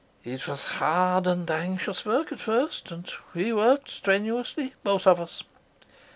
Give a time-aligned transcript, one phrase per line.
[0.23, 5.43] "It was hard and anxious work at first, and we worked strenuously, both of us.